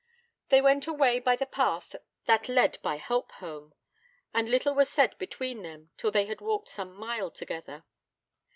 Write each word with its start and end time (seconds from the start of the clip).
They 0.49 0.63
went 0.63 0.87
away 0.87 1.19
by 1.19 1.35
the 1.35 1.45
path 1.45 1.95
that 2.25 2.49
led 2.49 2.79
by 2.81 2.97
Helpholme, 2.97 3.73
and 4.33 4.49
little 4.49 4.73
was 4.73 4.89
said 4.89 5.15
between 5.19 5.61
them 5.61 5.91
till 5.95 6.09
they 6.09 6.25
had 6.25 6.41
walked 6.41 6.69
some 6.69 6.95
mile 6.95 7.29
together. 7.29 7.83